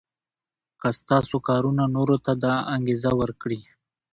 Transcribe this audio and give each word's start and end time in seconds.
که 0.79 0.89
ستاسو 0.99 1.37
کارونه 1.47 1.83
نورو 1.95 2.17
ته 2.25 2.33
دا 2.43 2.53
انګېزه 2.75 3.11
ورکړي. 3.21 3.59